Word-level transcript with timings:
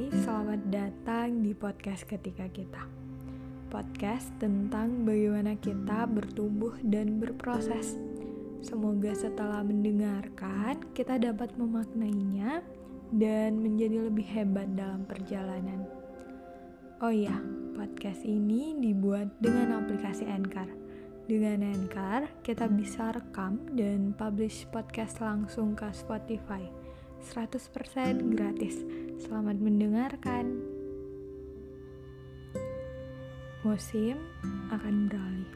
Hai, 0.00 0.08
selamat 0.24 0.60
datang 0.72 1.44
di 1.44 1.52
podcast 1.52 2.08
ketika 2.08 2.48
kita. 2.48 2.88
Podcast 3.68 4.32
tentang 4.40 5.04
bagaimana 5.04 5.60
kita 5.60 6.08
bertumbuh 6.08 6.72
dan 6.80 7.20
berproses. 7.20 8.00
Semoga 8.64 9.12
setelah 9.12 9.60
mendengarkan, 9.60 10.88
kita 10.96 11.20
dapat 11.20 11.52
memaknainya 11.60 12.64
dan 13.12 13.60
menjadi 13.60 14.08
lebih 14.08 14.24
hebat 14.24 14.72
dalam 14.72 15.04
perjalanan. 15.04 15.84
Oh 17.04 17.12
iya, 17.12 17.36
podcast 17.76 18.24
ini 18.24 18.80
dibuat 18.80 19.36
dengan 19.36 19.84
aplikasi 19.84 20.24
Anchor. 20.24 20.72
Dengan 21.28 21.60
Anchor, 21.60 22.40
kita 22.40 22.72
bisa 22.72 23.12
rekam 23.12 23.68
dan 23.76 24.16
publish 24.16 24.64
podcast 24.72 25.20
langsung 25.20 25.76
ke 25.76 25.92
Spotify 25.92 26.79
100% 27.20 28.32
gratis. 28.32 28.80
Selamat 29.20 29.60
mendengarkan. 29.60 30.56
Musim 33.60 34.16
akan 34.72 35.12
beralih. 35.12 35.52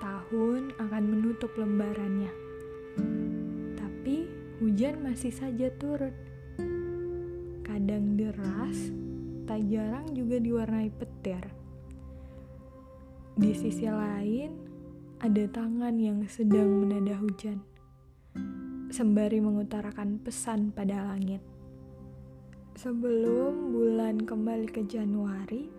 Tahun 0.00 0.62
akan 0.80 1.02
menutup 1.04 1.52
lembarannya. 1.60 2.32
Tapi 3.76 4.16
hujan 4.64 5.04
masih 5.04 5.32
saja 5.32 5.68
turun. 5.76 6.16
Kadang 7.60 8.16
deras, 8.16 8.88
tak 9.44 9.60
jarang 9.68 10.08
juga 10.16 10.40
diwarnai 10.40 10.88
petir. 10.88 11.52
Di 13.36 13.52
sisi 13.52 13.84
lain, 13.84 14.56
ada 15.20 15.44
tangan 15.52 16.00
yang 16.00 16.24
sedang 16.32 16.80
menada 16.80 17.12
hujan 17.20 17.60
sembari 18.92 19.40
mengutarakan 19.40 20.20
pesan 20.20 20.74
pada 20.74 21.00
langit. 21.08 21.40
Sebelum 22.74 23.70
bulan 23.70 24.26
kembali 24.26 24.66
ke 24.66 24.82
Januari, 24.84 25.70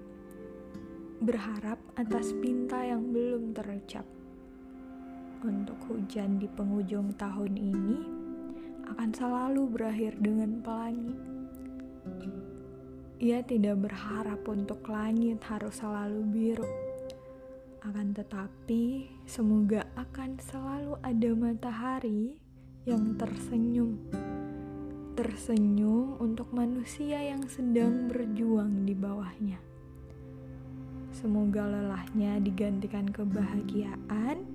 berharap 1.19 1.77
atas 1.99 2.31
pinta 2.39 2.79
yang 2.81 3.11
belum 3.11 3.51
terucap. 3.51 4.07
Untuk 5.45 5.77
hujan 5.91 6.39
di 6.41 6.47
penghujung 6.49 7.13
tahun 7.19 7.53
ini 7.59 7.97
akan 8.89 9.09
selalu 9.13 9.61
berakhir 9.69 10.17
dengan 10.21 10.63
pelangi. 10.63 11.15
Ia 13.21 13.39
tidak 13.47 13.89
berharap 13.89 14.43
untuk 14.45 14.83
langit 14.91 15.39
harus 15.47 15.79
selalu 15.79 16.21
biru. 16.29 16.69
Akan 17.85 18.11
tetapi, 18.11 19.07
semoga 19.29 19.85
akan 19.93 20.41
selalu 20.41 20.97
ada 21.05 21.29
matahari 21.37 22.44
yang 22.85 23.17
tersenyum. 23.17 23.97
Tersenyum 25.17 26.21
untuk 26.21 26.53
manusia 26.53 27.17
yang 27.17 27.41
sedang 27.49 28.05
berjuang 28.05 28.85
di 28.85 28.93
bawahnya. 28.93 29.57
Semoga 31.09 31.65
lelahnya 31.65 32.37
digantikan 32.37 33.09
kebahagiaan. 33.09 34.45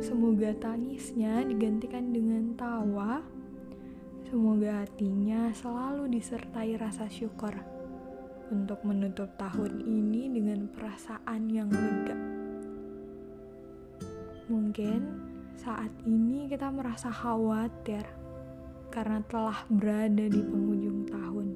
Semoga 0.00 0.56
tangisnya 0.56 1.44
digantikan 1.44 2.16
dengan 2.16 2.56
tawa. 2.56 3.20
Semoga 4.24 4.88
hatinya 4.88 5.52
selalu 5.52 6.16
disertai 6.16 6.80
rasa 6.80 7.12
syukur 7.12 7.52
untuk 8.48 8.80
menutup 8.88 9.28
tahun 9.36 9.84
ini 9.84 10.32
dengan 10.32 10.64
perasaan 10.72 11.52
yang 11.52 11.68
lega. 11.68 12.16
Mungkin 14.48 15.33
saat 15.54 15.90
ini 16.02 16.50
kita 16.50 16.70
merasa 16.74 17.10
khawatir 17.10 18.02
karena 18.90 19.22
telah 19.26 19.66
berada 19.70 20.26
di 20.26 20.42
penghujung 20.42 21.06
tahun. 21.06 21.48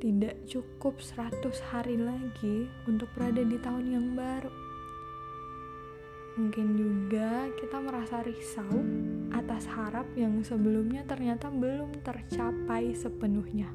Tidak 0.00 0.44
cukup 0.44 1.00
100 1.00 1.40
hari 1.72 1.96
lagi 1.96 2.68
untuk 2.84 3.08
berada 3.16 3.40
di 3.40 3.56
tahun 3.56 3.86
yang 3.88 4.06
baru. 4.12 4.52
Mungkin 6.34 6.66
juga 6.76 7.48
kita 7.56 7.78
merasa 7.78 8.20
risau 8.20 8.84
atas 9.32 9.64
harap 9.70 10.04
yang 10.18 10.42
sebelumnya 10.42 11.06
ternyata 11.06 11.46
belum 11.48 12.02
tercapai 12.02 12.90
sepenuhnya 12.92 13.70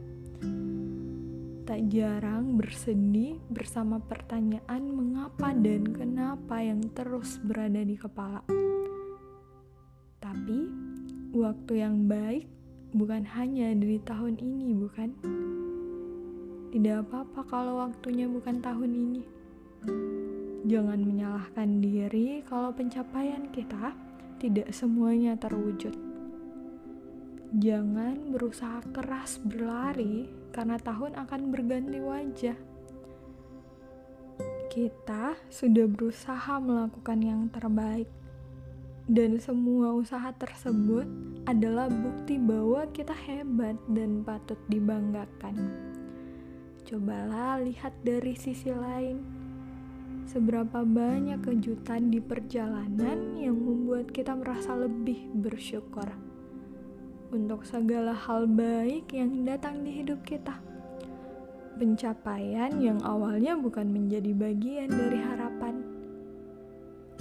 tak 1.69 1.85
jarang 1.94 2.57
bersedih 2.57 3.38
bersama 3.46 4.02
pertanyaan 4.02 4.90
mengapa 4.90 5.53
dan 5.53 5.85
kenapa 5.94 6.66
yang 6.66 6.81
terus 6.97 7.38
berada 7.46 7.85
di 7.85 7.94
kepala. 7.94 8.41
Tapi, 10.18 10.66
waktu 11.30 11.74
yang 11.78 12.09
baik 12.09 12.50
bukan 12.97 13.22
hanya 13.38 13.69
dari 13.78 14.02
tahun 14.02 14.41
ini, 14.41 14.74
bukan? 14.81 15.09
Tidak 16.74 17.06
apa-apa 17.06 17.46
kalau 17.46 17.86
waktunya 17.86 18.25
bukan 18.25 18.66
tahun 18.66 18.90
ini. 18.90 19.24
Jangan 20.66 21.06
menyalahkan 21.06 21.86
diri 21.86 22.41
kalau 22.50 22.74
pencapaian 22.74 23.46
kita 23.53 23.94
tidak 24.41 24.74
semuanya 24.74 25.38
terwujud. 25.38 26.09
Jangan 27.50 28.30
berusaha 28.30 28.78
keras 28.94 29.42
berlari 29.42 30.30
karena 30.54 30.78
tahun 30.78 31.18
akan 31.18 31.50
berganti 31.50 31.98
wajah. 31.98 32.54
Kita 34.70 35.34
sudah 35.50 35.90
berusaha 35.90 36.62
melakukan 36.62 37.18
yang 37.26 37.50
terbaik, 37.50 38.06
dan 39.10 39.42
semua 39.42 39.98
usaha 39.98 40.30
tersebut 40.30 41.10
adalah 41.50 41.90
bukti 41.90 42.38
bahwa 42.38 42.86
kita 42.94 43.18
hebat 43.18 43.81
dan 43.98 44.22
patut 44.22 44.62
dibanggakan. 44.70 45.58
Cobalah 46.86 47.66
lihat 47.66 47.98
dari 48.06 48.38
sisi 48.38 48.70
lain, 48.70 49.26
seberapa 50.30 50.86
banyak 50.86 51.42
kejutan 51.42 52.14
di 52.14 52.22
perjalanan 52.22 53.42
yang 53.42 53.58
membuat 53.58 54.14
kita 54.14 54.38
merasa 54.38 54.78
lebih 54.78 55.34
bersyukur 55.34 56.28
untuk 57.29 57.62
segala 57.62 58.13
hal 58.13 58.50
baik 58.50 59.13
yang 59.13 59.45
datang 59.45 59.85
di 59.85 60.01
hidup 60.01 60.22
kita. 60.25 60.57
Pencapaian 61.78 62.73
yang 62.81 63.00
awalnya 63.06 63.56
bukan 63.56 63.88
menjadi 63.94 64.34
bagian 64.34 64.90
dari 64.90 65.22
harapan. 65.22 65.85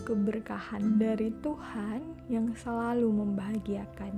Keberkahan 0.02 0.96
dari 0.96 1.28
Tuhan 1.44 2.00
yang 2.32 2.56
selalu 2.56 3.06
membahagiakan. 3.12 4.12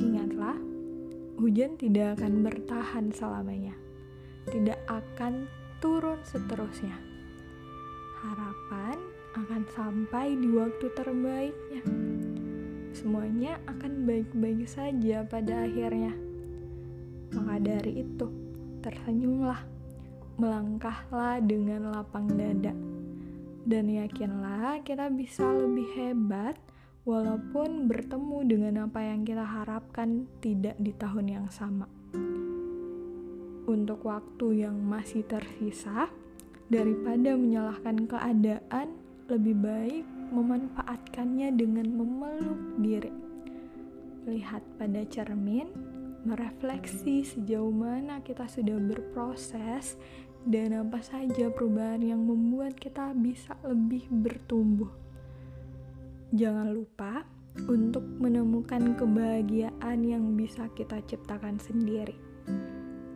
Ingatlah, 0.00 0.56
hujan 1.36 1.76
tidak 1.76 2.16
akan 2.18 2.32
bertahan 2.40 3.12
selamanya. 3.12 3.76
Tidak 4.48 4.80
akan 4.88 5.44
turun 5.84 6.18
seterusnya. 6.24 6.96
Harapan 8.24 8.96
akan 9.36 9.62
sampai 9.76 10.32
di 10.40 10.48
waktu 10.56 10.86
terbaiknya 10.96 12.15
semuanya 13.06 13.62
akan 13.70 14.02
baik-baik 14.02 14.66
saja 14.66 15.22
pada 15.22 15.62
akhirnya. 15.62 16.10
Maka 17.38 17.62
dari 17.62 18.02
itu, 18.02 18.26
tersenyumlah, 18.82 19.62
melangkahlah 20.42 21.38
dengan 21.38 21.94
lapang 21.94 22.26
dada, 22.34 22.74
dan 23.62 23.86
yakinlah 23.86 24.82
kita 24.82 25.06
bisa 25.14 25.46
lebih 25.46 25.86
hebat 25.94 26.58
walaupun 27.06 27.86
bertemu 27.86 28.38
dengan 28.42 28.90
apa 28.90 28.98
yang 28.98 29.22
kita 29.22 29.46
harapkan 29.46 30.26
tidak 30.42 30.74
di 30.82 30.90
tahun 30.90 31.30
yang 31.30 31.46
sama. 31.46 31.86
Untuk 33.70 34.02
waktu 34.02 34.66
yang 34.66 34.82
masih 34.82 35.22
tersisa, 35.30 36.10
daripada 36.66 37.38
menyalahkan 37.38 38.10
keadaan, 38.10 38.98
lebih 39.30 39.54
baik 39.62 40.15
memanfaatkannya 40.30 41.54
dengan 41.54 41.86
memeluk 41.92 42.60
diri. 42.80 43.12
Lihat 44.26 44.62
pada 44.78 45.06
cermin, 45.06 45.70
merefleksi 46.26 47.22
sejauh 47.22 47.70
mana 47.70 48.18
kita 48.26 48.50
sudah 48.50 48.78
berproses 48.78 49.94
dan 50.46 50.74
apa 50.74 50.98
saja 51.02 51.50
perubahan 51.50 52.02
yang 52.02 52.22
membuat 52.22 52.74
kita 52.78 53.14
bisa 53.14 53.54
lebih 53.62 54.06
bertumbuh. 54.10 54.90
Jangan 56.34 56.74
lupa 56.74 57.22
untuk 57.70 58.02
menemukan 58.18 58.98
kebahagiaan 58.98 59.98
yang 60.04 60.34
bisa 60.34 60.66
kita 60.74 61.00
ciptakan 61.06 61.56
sendiri 61.62 62.26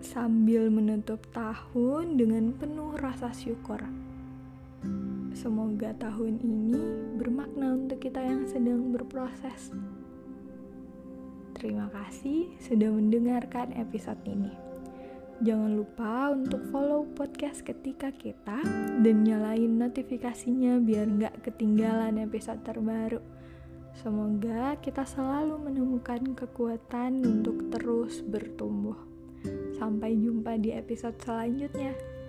sambil 0.00 0.72
menutup 0.72 1.20
tahun 1.30 2.16
dengan 2.16 2.56
penuh 2.56 2.96
rasa 2.98 3.30
syukur. 3.36 3.84
Semoga 5.40 5.96
tahun 5.96 6.36
ini 6.44 6.76
bermakna 7.16 7.72
untuk 7.72 8.04
kita 8.04 8.20
yang 8.20 8.44
sedang 8.44 8.92
berproses. 8.92 9.72
Terima 11.56 11.88
kasih 11.88 12.52
sudah 12.60 12.92
mendengarkan 12.92 13.72
episode 13.72 14.20
ini. 14.28 14.52
Jangan 15.40 15.80
lupa 15.80 16.36
untuk 16.36 16.60
follow 16.68 17.08
podcast 17.16 17.64
ketika 17.64 18.12
kita 18.12 18.60
dan 19.00 19.24
nyalain 19.24 19.80
notifikasinya 19.80 20.76
biar 20.76 21.08
nggak 21.08 21.40
ketinggalan 21.48 22.20
episode 22.20 22.60
terbaru. 22.60 23.24
Semoga 23.96 24.76
kita 24.84 25.08
selalu 25.08 25.56
menemukan 25.56 26.36
kekuatan 26.36 27.24
untuk 27.24 27.72
terus 27.72 28.20
bertumbuh. 28.20 29.08
Sampai 29.80 30.20
jumpa 30.20 30.60
di 30.60 30.76
episode 30.76 31.16
selanjutnya. 31.24 32.19